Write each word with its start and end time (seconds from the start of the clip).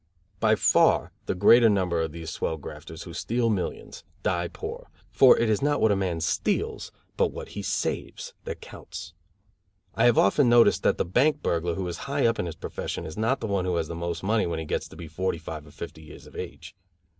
By 0.39 0.55
far 0.55 1.11
the 1.27 1.35
greater 1.35 1.69
number 1.69 2.01
of 2.01 2.11
these 2.11 2.31
swell 2.31 2.57
grafters 2.57 3.03
who 3.03 3.13
steal 3.13 3.51
millions 3.51 4.03
die 4.23 4.47
poor, 4.47 4.89
for 5.11 5.37
it 5.37 5.47
is 5.47 5.61
not 5.61 5.79
what 5.79 5.91
a 5.91 5.95
man 5.95 6.21
steals, 6.21 6.91
but 7.17 7.27
what 7.31 7.49
he 7.49 7.61
saves, 7.61 8.33
that 8.45 8.61
counts. 8.61 9.13
I 9.93 10.05
have 10.05 10.17
often 10.17 10.49
noticed 10.49 10.81
that 10.81 10.97
the 10.97 11.05
bank 11.05 11.43
burglar 11.43 11.75
who 11.75 11.87
is 11.87 11.97
high 12.09 12.25
up 12.25 12.39
in 12.39 12.47
his 12.47 12.55
profession 12.55 13.05
is 13.05 13.15
not 13.15 13.41
the 13.41 13.45
one 13.47 13.65
who 13.65 13.75
has 13.75 13.87
the 13.89 13.93
most 13.95 14.23
money 14.23 14.47
when 14.47 14.57
he 14.57 14.65
gets 14.65 14.87
to 14.87 14.95
be 14.95 15.07
forty 15.07 15.37
five 15.37 15.67
or 15.67 15.71
fifty 15.71 16.01
years 16.01 16.25
of 16.25 16.35
age. 16.35 16.75